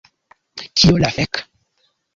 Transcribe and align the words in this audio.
Kio 0.77 0.97
la 1.05 1.13
fek? 1.19 1.45